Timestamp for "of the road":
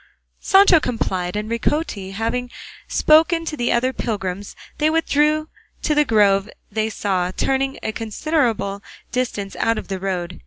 9.77-10.39